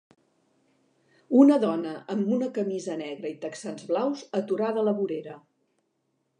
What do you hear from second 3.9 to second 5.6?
blaus aturada a la vorera.